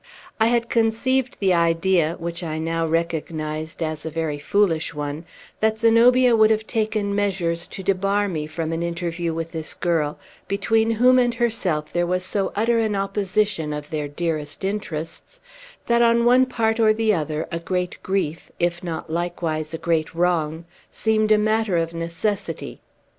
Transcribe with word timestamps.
I 0.39 0.47
had 0.47 0.67
conceived 0.67 1.37
the 1.39 1.53
idea, 1.53 2.15
which 2.17 2.41
I 2.41 2.57
now 2.57 2.87
recognized 2.87 3.83
as 3.83 4.03
a 4.03 4.09
very 4.09 4.39
foolish 4.39 4.95
one, 4.95 5.25
that 5.59 5.77
Zenobia 5.77 6.35
would 6.35 6.49
have 6.49 6.65
taken 6.65 7.13
measures 7.13 7.67
to 7.67 7.83
debar 7.83 8.27
me 8.27 8.47
from 8.47 8.71
an 8.73 8.81
interview 8.81 9.31
with 9.31 9.51
this 9.51 9.75
girl, 9.75 10.17
between 10.47 10.89
whom 10.89 11.19
and 11.19 11.35
herself 11.35 11.93
there 11.93 12.07
was 12.07 12.23
so 12.25 12.51
utter 12.55 12.79
an 12.79 12.95
opposition 12.95 13.73
of 13.73 13.91
their 13.91 14.07
dearest 14.07 14.63
interests, 14.63 15.39
that, 15.85 16.01
on 16.01 16.25
one 16.25 16.47
part 16.47 16.79
or 16.79 16.93
the 16.93 17.13
other, 17.13 17.47
a 17.51 17.59
great 17.59 18.01
grief, 18.01 18.49
if 18.59 18.83
not 18.83 19.11
likewise 19.11 19.71
a 19.71 19.77
great 19.77 20.15
wrong, 20.15 20.65
seemed 20.91 21.31
a 21.31 21.37
matter 21.37 21.77
of 21.77 21.93
necessity. 21.93 22.81